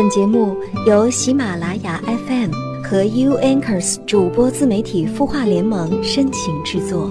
[0.00, 0.56] 本节目
[0.86, 2.52] 由喜马拉雅 FM
[2.84, 7.10] 和 U Anchors 主播自媒体孵化联盟深情制作。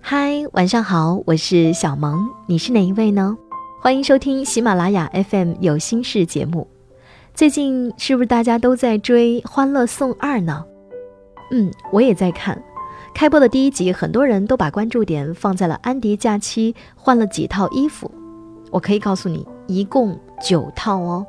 [0.00, 3.36] 嗨，晚上好，我是小萌，你是哪一位呢？
[3.82, 6.68] 欢迎收听喜马拉雅 FM 有心事节目。
[7.34, 10.64] 最近是不是大家都在追《欢乐颂二》呢？
[11.50, 12.62] 嗯，我也在看。
[13.12, 18.08] 开播的第一集，很多人都把关注点放在了安迪假期换了几套衣服。
[18.70, 21.26] 我可以告诉你，一共九套哦。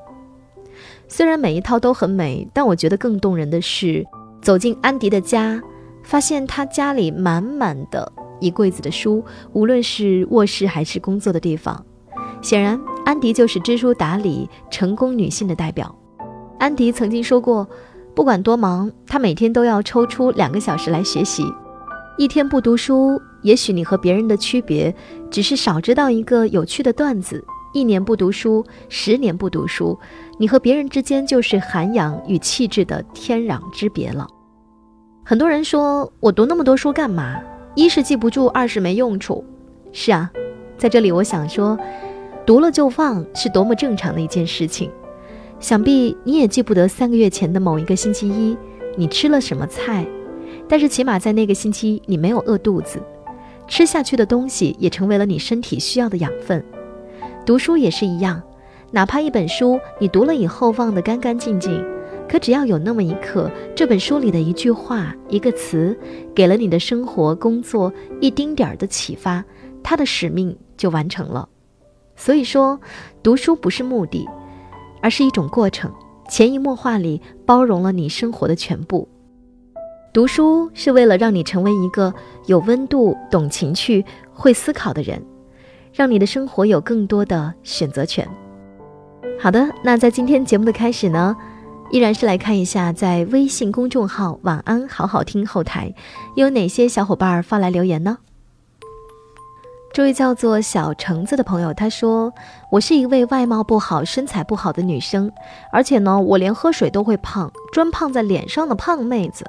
[1.08, 4.06] 虽然每一套都很美，但我觉得更动人的是
[4.44, 5.60] 走进安迪的家，
[6.04, 11.84] 发现他家里满满的一柜子的书，无论是卧室还是工作的地方。
[12.44, 15.96] 显然，安迪就是知书达理、成功女性的代表。
[16.58, 17.68] 安迪曾经说过，
[18.16, 21.46] 不管多忙，她每天都要抽出两个小时来学习。
[22.18, 24.94] 一天不读书，也许你和别人的区别
[25.30, 27.38] 只是少知道一个有趣的段子；
[27.74, 30.00] 一年不读书，十年不读书，
[30.40, 34.28] 你和别人之间就是涵养与气质的天壤之别了。
[35.24, 37.40] 很多人说我读那么多书干嘛？
[37.76, 39.46] 一是记不住，二是没用处。
[39.92, 40.32] 是啊，
[40.76, 41.78] 在这里我想说。
[42.46, 44.92] 读了就忘是多么正常的一件事情，
[45.60, 48.56] 想必你也记不得三个月前的某一个星期一，
[48.96, 50.06] 你吃了什么菜，
[50.68, 53.02] 但是起码在那个星期你没有饿肚子，
[53.68, 56.64] 吃下去的东西也成为了你身体需要的养分。
[57.46, 58.42] 读书也是一样，
[58.92, 61.84] 哪怕一本书你读了以后忘得干干净净，
[62.30, 65.98] 可只要有那么一刻，这本书里的一句话、一个词，
[66.36, 67.92] 给了你的生活、工作
[68.22, 69.44] 一丁点儿的启发，
[69.82, 71.50] 它的使命就完成了。
[72.16, 72.80] 所以说，
[73.22, 74.28] 读书不是目的，
[75.02, 75.92] 而是一种过程，
[76.30, 79.08] 潜移默化里包容了你生活的全部。
[80.14, 82.14] 读书是为了让你成为一个
[82.46, 85.22] 有温度、懂情趣、会思考的人，
[85.94, 88.26] 让你的生活有更多的选择权。
[89.38, 91.36] 好的，那在今天节目的开始呢，
[91.92, 95.94] 依然是来看一下在微信公众号“晚安好好听”后台，
[96.36, 98.18] 有哪些小伙伴发来留言呢？
[99.96, 102.34] 这位叫做小橙子的朋友，他说
[102.70, 105.32] ：“我是一位外貌不好、身材不好的女生，
[105.72, 109.46] 而且呢，我连喝水都会胖，专胖在脸上的胖妹子。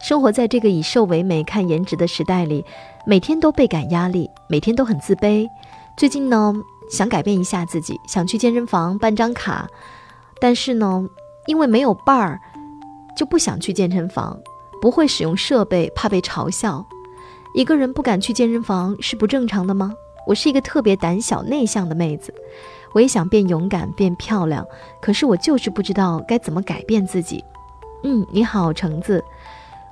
[0.00, 2.64] 生活在这个以瘦为美、看颜值的时代里，
[3.04, 5.46] 每天都倍感压力，每天都很自卑。
[5.98, 6.54] 最近呢，
[6.90, 9.68] 想改变一下自己，想去健身房办张卡，
[10.40, 11.06] 但是呢，
[11.44, 12.40] 因为没有伴儿，
[13.14, 14.40] 就不想去健身房，
[14.80, 16.86] 不会使用设备，怕被嘲笑。”
[17.54, 19.92] 一个人不敢去健身房是不正常的吗？
[20.26, 22.32] 我是一个特别胆小内向的妹子，
[22.92, 24.66] 我也想变勇敢、变漂亮，
[25.00, 27.42] 可是我就是不知道该怎么改变自己。
[28.04, 29.24] 嗯，你好，橙子，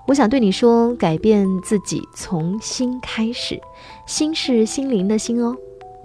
[0.06, 3.58] 我想对你说，改变自己从心开始，
[4.04, 5.56] 心是心灵的心哦。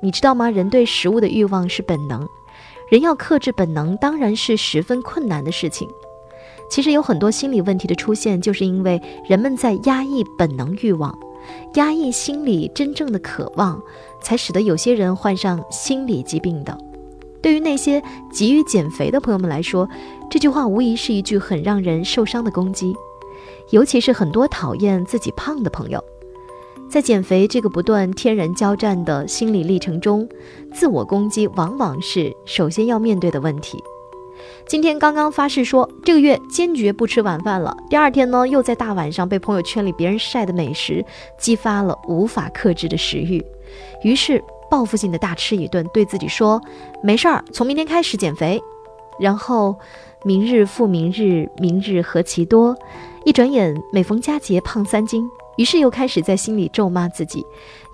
[0.01, 0.49] 你知道吗？
[0.49, 2.27] 人对食物的欲望是本能，
[2.89, 5.87] 人要克制本能，当然是十分困难的事情。
[6.69, 11.13] 其实有很多心理问题的出现，就是因为人们在压抑本能欲望。
[11.75, 13.81] 压抑心里真正的渴望，
[14.21, 16.77] 才使得有些人患上心理疾病的。
[17.41, 19.89] 对于那些急于减肥的朋友们来说，
[20.29, 22.95] 这句话无疑是一句很让人受伤的攻击。
[23.71, 26.03] 尤其是很多讨厌自己胖的朋友，
[26.89, 30.27] 在减肥这个不断天人交战的心理历程中，
[30.73, 33.81] 自我攻击往往是首先要面对的问题。
[34.67, 41.05] 今天刚刚发誓说这个月坚决不吃晚饭了，第二天呢又在大晚上被朋友圈里别人晒的美食
[41.37, 43.43] 激发了无法克制的食欲，
[44.03, 46.61] 于是报复性的大吃一顿，对自己说
[47.03, 48.61] 没事儿，从明天开始减肥。
[49.19, 49.77] 然后
[50.23, 52.75] 明日复明日，明日何其多，
[53.25, 57.45] 一转眼每逢佳节胖三斤，于是又开始在心里咒骂自己，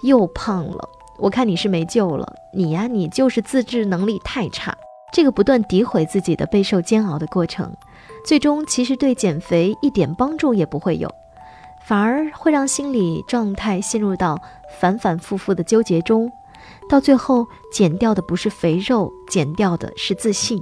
[0.03, 0.89] 又胖了。
[1.17, 4.77] 我看你是没救了，你呀你就是自制能力太差。
[5.11, 7.73] 这个不断诋毁自己的备受煎熬的过程，
[8.25, 11.09] 最终其实对减肥一点帮助也不会有，
[11.85, 14.39] 反而会让心理状态陷入到
[14.79, 16.31] 反反复复的纠结中，
[16.89, 20.61] 到最后减掉的不是肥肉，减掉的是自信。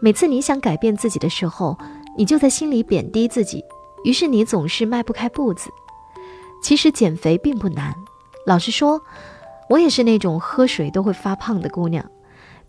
[0.00, 1.76] 每次你想改变自己的时候，
[2.16, 3.62] 你就在心里贬低自己，
[4.04, 5.70] 于是你总是迈不开步子。
[6.62, 7.94] 其实减肥并不难，
[8.46, 9.02] 老实说，
[9.68, 12.02] 我也是那种喝水都会发胖的姑娘。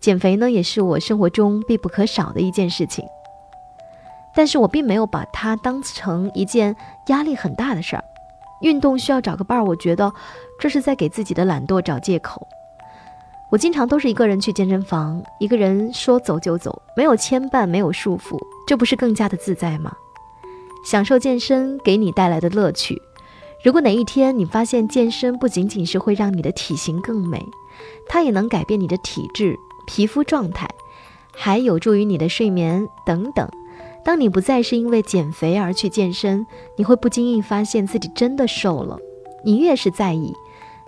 [0.02, 3.04] 减肥呢，也是我生活中必不可少的一件事情，
[4.34, 6.74] 但是我并没有把它当成一件
[7.06, 8.04] 压力很大的事儿。
[8.62, 10.12] 运动需要找个伴儿，我觉得
[10.58, 12.46] 这是在给自己的懒惰找借口。
[13.50, 19.92] 我经常都是一个人去健身房，一个人说走就走，没有牵绊，没有束缚，这不是更加的自在吗？
[20.84, 23.00] 享受健身给你带来的乐趣。
[23.64, 27.44] 如果哪一天你发现健身不仅仅是会让你的体型更美，
[28.08, 30.68] 它也能改变你的体质、皮肤状态，
[31.34, 33.48] 还有助于你的睡眠等等。
[34.04, 36.44] 当你不再是因为减肥而去健身，
[36.76, 38.98] 你会不经意发现自己真的瘦了。
[39.44, 40.32] 你越是在意，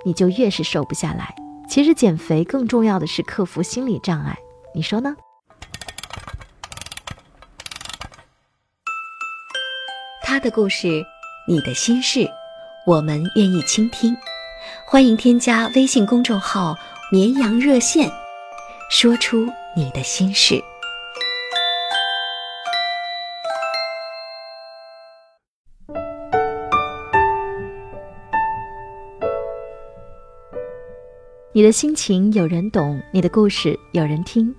[0.05, 1.35] 你就越是瘦不下来。
[1.69, 4.37] 其实减肥更重要的是克服心理障碍，
[4.75, 5.17] 你说呢？
[10.23, 11.05] 他的故事，
[11.49, 12.29] 你的心事，
[12.87, 14.17] 我们愿意倾听。
[14.87, 16.77] 欢迎添加微信公众号
[17.13, 18.11] “绵羊热线”，
[18.91, 20.63] 说出你的心事。
[31.53, 34.55] 你的心情有人懂，你的故事有人听。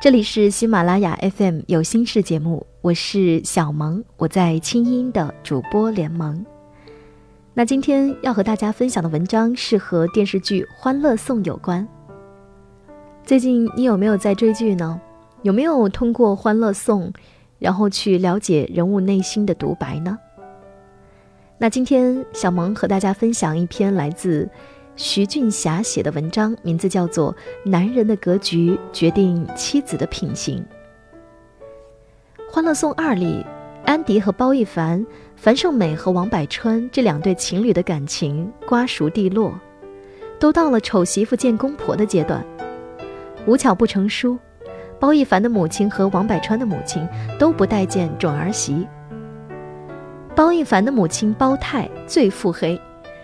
[0.00, 6.44] 这里是喜马拉雅 FM 有心事节目，我是小萌，我在清音的主播联盟。
[7.54, 11.86] 那今天要和大家分享的文章是和电视剧《欢乐颂》有关。
[13.24, 15.00] 最近你有没有在追剧呢？
[15.42, 17.08] 有没有通过《欢乐颂》，
[17.58, 20.18] 然后去了解人物内心的独白呢？
[21.56, 24.48] 那今天小萌和大家分享一篇来自。
[24.94, 27.32] 徐俊霞写的文章名字叫做
[27.64, 30.58] 《男人的格局决定妻子的品行》。
[32.52, 33.42] 《欢乐颂二》里，
[33.86, 35.04] 安迪和包奕凡、
[35.34, 39.58] 樊胜美和王柏川这两对情侣的感情瓜熟蒂落，
[40.38, 42.44] 都到了丑媳妇见公婆的阶段。
[43.46, 44.38] 无巧不成书，
[45.00, 47.06] 包奕凡的母亲和王百川的母亲
[47.38, 48.86] 都不待见准儿媳。
[50.34, 52.80] 包奕凡的母亲包太最腹黑。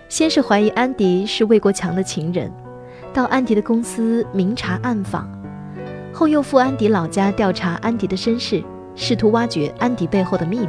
[0.08, 2.50] 先是怀疑安迪是魏国强的情人，
[3.12, 5.28] 到安迪的公司明察暗访，
[6.14, 10.68] 后又赴安迪老家调查安迪的身世，试图挖掘安迪背后的秘密，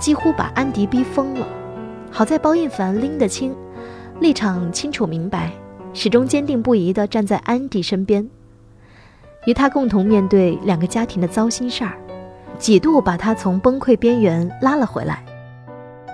[0.00, 1.46] 几乎把安迪逼疯了。
[2.10, 3.54] 好在包奕凡拎得清，
[4.18, 5.52] 立场清楚明白，
[5.94, 8.28] 始终坚定不移地站在安迪身边，
[9.46, 11.92] 与他共同面对两个家庭的糟心事儿，
[12.58, 15.24] 几度把他从崩溃边缘拉了回来。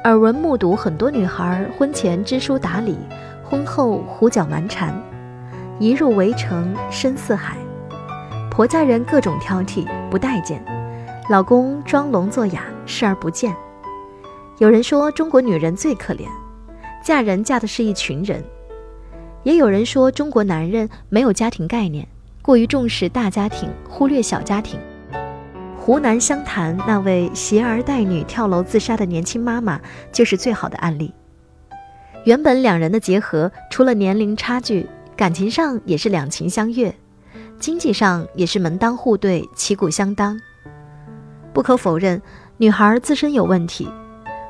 [0.05, 2.97] 耳闻目睹很多女孩婚前知书达理，
[3.45, 4.95] 婚后胡搅蛮缠，
[5.81, 7.57] 一入围城深似海，
[8.49, 10.65] 婆家人各种挑剔不待见，
[11.29, 13.53] 老公装聋作哑视而不见。
[14.59, 16.29] 有人说中国女人最可怜，
[17.03, 18.41] 嫁人嫁的是一群人；
[19.43, 22.07] 也有人说中国男人没有家庭概念，
[22.47, 24.79] 过于重视大家庭，忽略小家庭。
[25.77, 29.81] 湖南湘潭那位携儿带女跳楼自杀的年轻妈妈
[30.13, 31.13] 就是最好的案例。
[32.25, 36.95] 原本两人的结合，除了年龄差距，感情上也是两情相悦，
[37.59, 40.41] 经济上也是门当户对、旗鼓相当。
[41.53, 42.23] 不可否认，
[42.59, 43.89] 女孩自身有问题，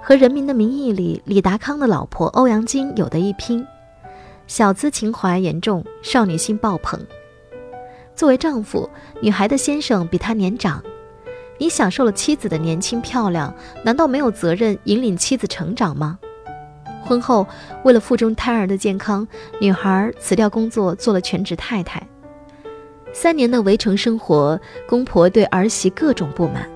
[0.02, 3.66] 和《人民的名义》里李达康的老婆欧阳菁有的一拼，
[4.46, 7.00] 小资情怀严重，少女心爆棚。
[8.16, 8.88] 作为丈夫，
[9.20, 10.82] 女孩的先生比她年长。
[11.58, 13.54] 你享受了妻子的年轻漂亮，
[13.84, 16.18] 难道没有责任引领妻子成长吗？
[17.04, 17.46] 婚后，
[17.84, 19.28] 为了腹中胎儿的健康，
[19.60, 22.02] 女孩辞掉工作，做了全职太太。
[23.12, 24.58] 三年的围城生活，
[24.88, 26.66] 公婆对儿媳各种不满，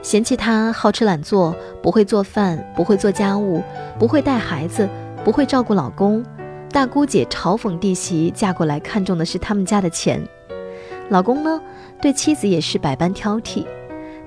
[0.00, 3.62] 嫌弃她好吃懒做，不会做饭，不会做家务，
[3.98, 4.88] 不会带孩子，
[5.24, 6.24] 不会照顾老公。
[6.70, 10.26] 大姑姐嘲讽弟媳嫁过来看中的是他们家的钱。
[11.10, 11.60] 老公呢，
[12.02, 13.64] 对妻子也是百般挑剔。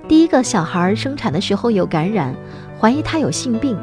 [0.07, 2.35] 第一个小孩生产的时候有感染，
[2.79, 3.77] 怀疑他有性病，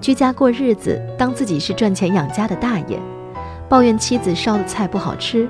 [0.00, 3.00] 居家过日子，当自己是赚钱养家的大爷，
[3.68, 5.48] 抱怨妻子烧的菜不好吃，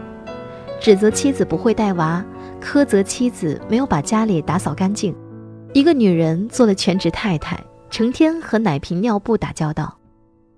[0.78, 2.24] 指责妻子不会带娃，
[2.60, 5.14] 苛责妻子没有把家里打扫干净。
[5.72, 7.58] 一个女人做了全职太太，
[7.90, 9.96] 成天和奶瓶尿布打交道，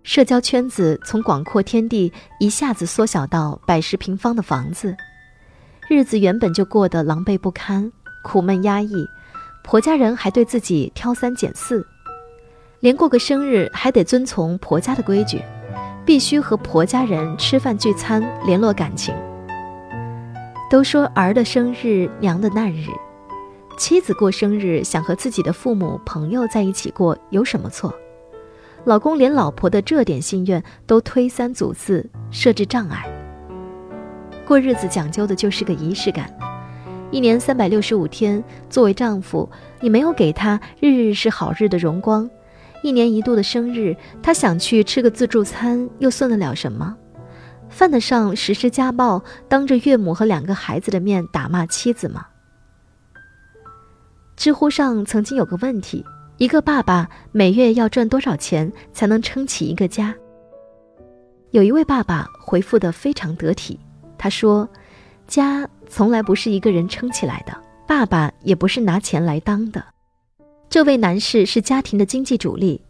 [0.03, 4.97] 社交圈子从广阔天地一下子缩小到百十平方的房子，
[5.88, 7.90] 日子原本就过得狼狈不堪，
[8.23, 9.09] 苦闷压抑。
[9.64, 11.87] 婆家人还对自己挑三拣四，
[12.80, 15.42] 连过个生日还得遵从婆家的规矩，
[16.04, 19.14] 必须和婆家人吃饭聚餐联络感情。
[20.71, 22.88] 都说儿的生日娘的难日，
[23.78, 27.95] 妻子过生日想和自己的父母朋友在一起过有什么错？
[28.85, 33.09] 老公连老婆的这点心愿都推三阻四，设置障碍。
[34.49, 36.35] 过日子讲究的就是个仪式感。
[37.11, 39.47] 一年三百六十五天，作为丈夫，
[39.78, 42.28] 你没有给他日日是好日的荣光。
[42.83, 46.97] 一年一度的生日，他想去吃个自助餐，又算得了什么？
[47.69, 52.26] 犯得上实施家暴，当着岳母和两个孩子的面打骂妻子吗？
[54.35, 56.02] 知乎上曾经有个问题：
[56.38, 60.14] 一个爸爸每月要赚多少钱才能撑起一个家？
[61.50, 63.78] 有一位爸爸回复的非常得体，
[64.19, 64.69] 他说
[65.27, 67.57] ：“家从来不是一个人撑起来的，
[67.87, 69.83] 爸爸也不是拿钱来当的。”
[70.69, 72.83] 这位男士是家庭的经济主力，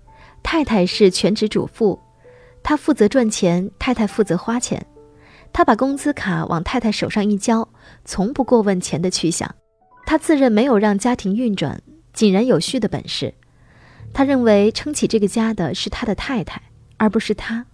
[0.42, 2.00] 太太是全职主妇，
[2.62, 4.84] 他负责赚钱，太太负责花钱。
[5.52, 7.68] 他把工资卡往太太手上一交，
[8.04, 9.54] 从不过问钱的去向。
[10.04, 11.80] 他自认没有让家庭运转
[12.12, 13.32] 井然有序的本事，
[14.12, 16.60] 他认为撑起这个家的是他的太太，
[16.96, 17.64] 而不是他。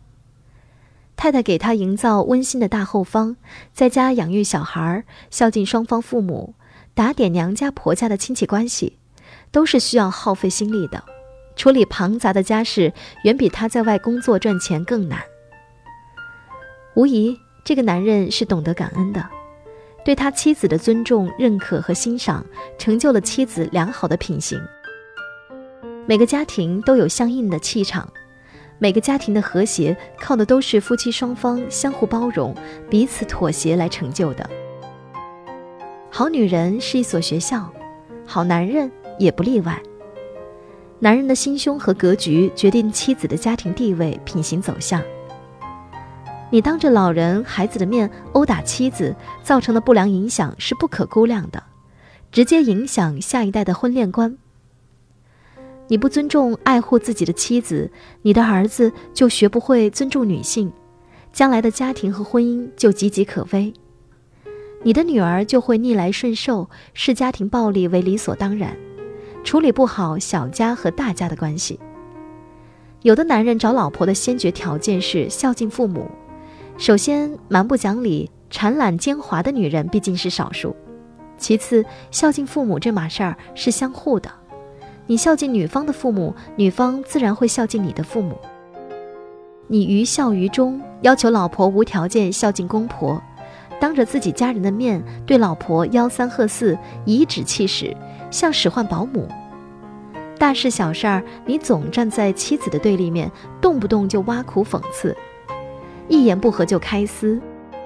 [1.17, 3.37] 太太给他营造温馨的大后方，
[3.73, 6.55] 在家养育小孩，孝敬双方父母，
[6.93, 8.99] 打点娘家婆家的亲戚关系，
[9.51, 11.03] 都是需要耗费心力的。
[11.57, 12.93] 处理庞杂的家事，
[13.23, 15.21] 远比他在外工作赚钱更难。
[16.95, 19.25] 无疑，这个男人是懂得感恩的，
[20.05, 22.45] 对他妻子的尊重、认可和欣赏，
[22.77, 24.61] 成就了妻子良好的品行。
[26.07, 28.13] 每个家庭都有相应的气场。
[28.85, 32.55] 每个家庭的和谐，靠的都是夫妻双方相互包容、
[32.91, 34.47] 彼此妥协来成就的。
[36.11, 37.73] 好女人是一所学校，
[38.27, 39.83] 好男人也不例外。
[40.99, 45.01] 男人的心胸和格局决定妻子的家庭地位、品行走向。
[46.51, 51.63] 你当着老人、孩子的面殴打妻子，造成的不良影响是不可估量的，
[52.31, 54.37] 直接影响下一代的婚恋观。
[55.87, 57.91] 你不尊重、爱护自己的妻子，
[58.23, 60.73] 你的儿子就学不会尊重女性，
[61.33, 63.73] 将来的家庭和婚姻就岌岌可危。
[64.83, 68.77] 你的女儿就会逆来顺受，视家庭暴力为理所当然，
[69.43, 71.79] 处理不好小家和大家的关系。
[73.03, 76.11] 有的男人找老婆的先决条件是孝敬父母，
[76.79, 80.75] 首先蛮不讲理、产懒奸猾的女人毕竟是少数，
[81.37, 84.31] 其次孝敬父母这码事儿是相互的。
[85.07, 88.39] 你孝敬女方的父母，女方自然会孝敬你的父母。
[89.67, 93.21] 你于孝于忠，要求老婆无条件孝敬公婆，
[93.79, 97.95] 当着自己家人的面对老婆吆三喝四、颐指气使，
[98.31, 99.29] 像使唤保姆。
[100.39, 103.31] 大事小事儿，你总站在妻子的对立面，
[103.61, 105.15] 动不动就挖苦讽刺，
[106.09, 107.39] 一言不合就开撕，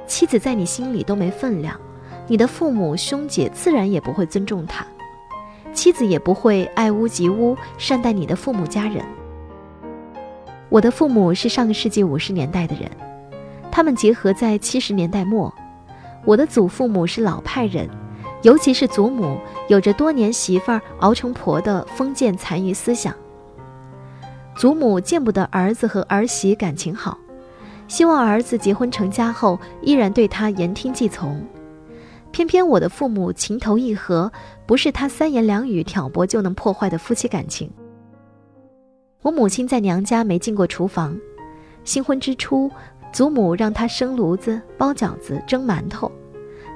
[0.07, 1.79] 妻子在你心里都没分量，
[2.29, 4.87] 你的父母兄姐自然也不会尊重她。
[5.79, 9.01] 妻子也不会爱屋及乌，善待你的父母家人。
[10.69, 12.91] 我的父母是上个世纪五十年代的人，
[13.71, 15.55] 他们结合在七十年代末。
[16.25, 17.89] 我的祖父母是老派人，
[18.43, 23.15] 尤其是祖母，有着多年媳妇儿熬成婆的封建残余思想。
[24.57, 27.17] 祖母见不得儿子和儿媳感情好，
[27.87, 31.41] 希望儿子结婚成家后依然对他言听计从。
[32.39, 34.31] 偏偏我的父母情投意合，
[34.65, 37.69] 不是他三言两语挑拨就能破坏的夫妻感情。
[39.23, 41.19] 我母亲在娘家没进过厨房，
[41.83, 42.71] 新婚之初，
[43.13, 46.09] 祖母让她生炉子、包饺子、蒸馒头，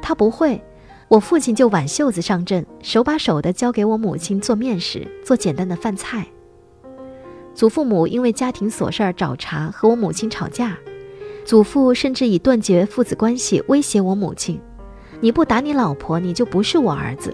[0.03, 0.61] 她不会，
[1.07, 6.27] 我父亲就挽袖子上阵，手把手的教给我母亲做面食、做简单的饭菜。
[7.55, 10.77] 祖父母因为家庭琐事儿找茬，和我母亲吵架，
[11.45, 14.61] 祖父甚至以断绝父子关系威胁我母亲。
[15.23, 17.33] 你不打你老婆，你就不是我儿子。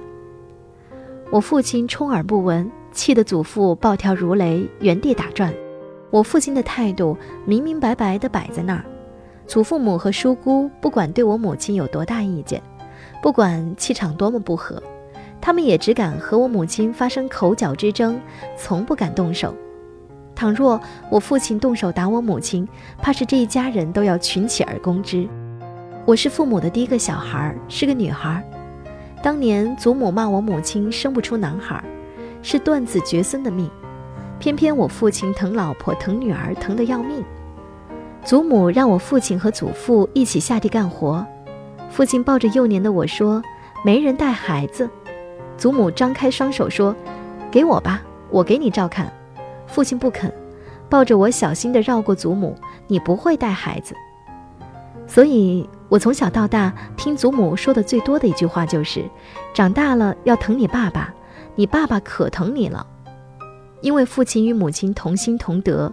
[1.30, 5.50] 我父亲充耳不闻，气得祖父暴跳如雷，原地打转。
[6.11, 7.16] 我父亲的态度
[7.47, 8.85] 明明白白的摆在那儿。
[9.47, 12.62] 祖父母和叔姑不管对我母亲有多大意见，
[13.23, 14.83] 不管气场多么不和，
[15.40, 18.21] 他们也只敢和我母亲发生口角之争，
[18.54, 19.54] 从不敢动手。
[20.35, 20.78] 倘若
[21.11, 22.68] 我父亲动手打我母亲，
[23.00, 25.26] 怕是这一家人都要群起而攻之。
[26.09, 28.43] 我是父母的第一个小孩，是个女孩。
[29.23, 31.85] 当年祖母骂我母亲生不出男孩，
[32.41, 33.71] 是断子绝孙的命。
[34.38, 37.23] 偏偏我父亲疼老婆疼女儿疼得要命。
[38.25, 41.23] 祖母让我父亲和祖父一起下地干活，
[41.91, 43.43] 父亲抱着幼年的我说
[43.85, 44.88] ：“没人带孩子。”
[45.59, 46.97] 祖母张开双手说
[47.53, 48.00] ：“给我吧，
[48.31, 49.12] 我给你照看。”
[49.69, 50.33] 父亲不肯，
[50.88, 52.57] 抱着我小心地绕过祖母
[52.88, 53.95] ：“你不会带孩子。”
[55.09, 55.69] 所以。
[55.91, 59.03] 我从小到大听祖母说的最多的一句话就是
[59.55, 61.15] ：“长大了要疼你爸爸，
[61.55, 62.87] 你爸爸可疼你了。”
[63.81, 65.91] 因为父亲与母亲同心同德，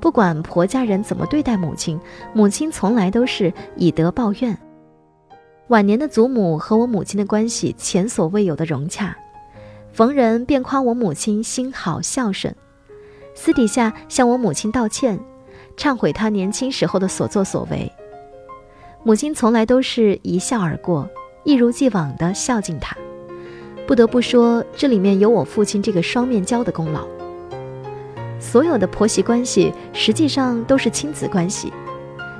[0.00, 2.00] 不管婆家人怎么对待母亲，
[2.34, 4.58] 母亲从来都是以德报怨。
[5.68, 9.16] 晚年的祖母和我母亲的关系前所未有的融洽，
[9.92, 12.52] 逢人便夸我母亲心好孝顺，
[13.36, 15.16] 私底下向我母亲道歉，
[15.76, 17.88] 忏悔她年轻时候的所作所为。
[19.04, 21.10] 母亲从来都是一笑而过，
[21.42, 22.96] 一如既往地孝敬他，
[23.84, 27.06] 不不得不说，这里面有我父亲这个双面胶的功劳。
[28.40, 31.70] 所有的婆媳关系实际上都是亲子关系，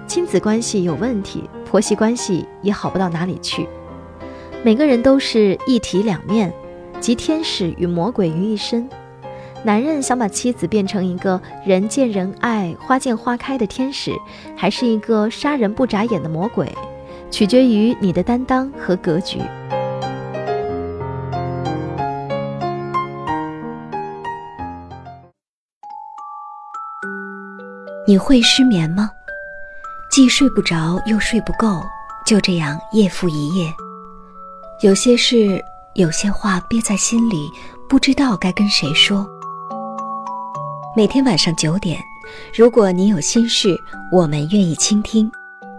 [0.06, 3.68] 亲子关系有问题，婆媳关系也好不到哪里去。
[4.64, 6.50] 每个人都是一体两面，
[6.98, 8.88] 集天使与魔鬼于一身。
[9.64, 14.12] 男人想把妻子变成一个人见人爱、花见花开的天使，
[14.56, 16.70] 还是一个杀人不眨眼的魔鬼，
[17.30, 19.38] 取决于你的担当和格局。
[28.04, 29.08] 你会失眠吗？
[30.10, 31.80] 既睡不着又睡不够，
[32.26, 33.72] 就这样夜复一夜。
[34.82, 35.62] 有些事，
[35.94, 37.48] 有些话憋在心里，
[37.88, 39.24] 不知道该跟谁说。
[40.94, 41.98] 每天晚上九点，
[42.54, 43.74] 如果你有心事，
[44.12, 45.30] 我们愿意倾听。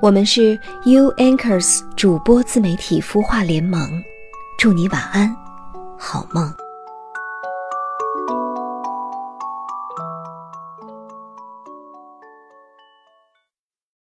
[0.01, 4.03] 我们是 U Anchors 主播自媒体孵化联盟，
[4.57, 5.35] 祝你晚安，
[5.99, 6.62] 好梦。